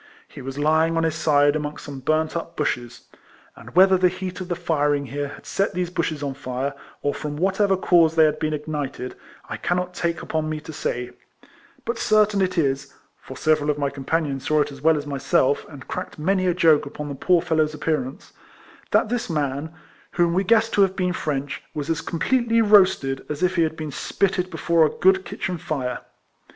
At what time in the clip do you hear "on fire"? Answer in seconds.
6.23-6.73